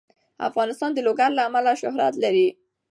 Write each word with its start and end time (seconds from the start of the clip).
افغانستان 0.49 0.91
د 0.93 0.99
لوگر 1.07 1.29
له 1.37 1.41
امله 1.47 1.71
شهرت 1.81 2.13
لري. 2.23 2.47